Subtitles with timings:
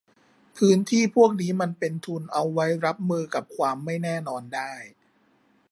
[0.57, 4.73] พื้นที่พวกนี้มันเป็นทุนเอาไว้รับมือกับความไม่แน่นอนได้